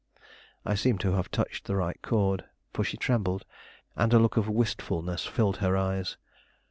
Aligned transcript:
I 0.65 0.73
seemed 0.73 0.99
to 1.01 1.11
have 1.11 1.29
touched 1.29 1.65
the 1.65 1.75
right 1.75 2.01
chord; 2.01 2.45
for 2.73 2.83
she 2.83 2.97
trembled, 2.97 3.45
and 3.95 4.11
a 4.15 4.17
look 4.17 4.35
of 4.35 4.49
wistfulness 4.49 5.27
filled 5.27 5.57
her 5.57 5.77
eyes. 5.77 6.17